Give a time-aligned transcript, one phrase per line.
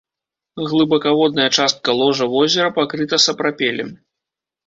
[0.69, 3.89] Глыбакаводная частка ложа возера пакрыта сапрапелем.